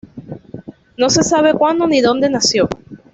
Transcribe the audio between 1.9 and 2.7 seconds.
dónde nació.